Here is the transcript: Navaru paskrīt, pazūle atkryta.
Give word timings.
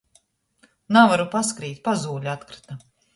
Navaru 0.97 1.27
paskrīt, 1.35 1.83
pazūle 1.89 2.33
atkryta. 2.33 2.79